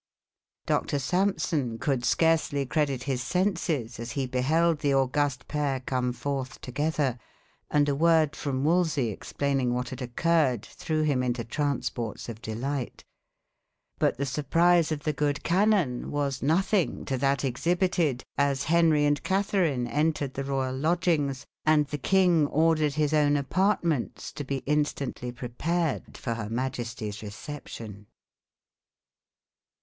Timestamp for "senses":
3.21-3.99